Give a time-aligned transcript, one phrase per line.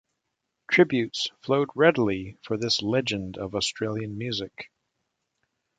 [0.71, 4.71] Tributes flowed readily for this legend of Australian music.